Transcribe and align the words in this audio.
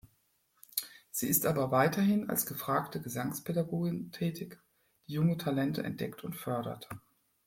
Sie 1.11 1.27
ist 1.27 1.45
aber 1.45 1.69
weiterhin 1.69 2.27
als 2.27 2.47
gefragte 2.47 3.01
Gesangspädagogin 3.03 4.11
tätig, 4.11 4.59
die 5.07 5.13
junge 5.13 5.37
Talente 5.37 5.83
entdeckt 5.83 6.23
und 6.23 6.35
fördert. 6.35 6.89